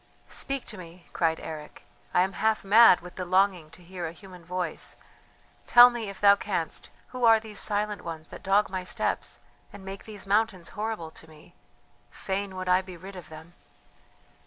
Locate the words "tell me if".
5.67-6.19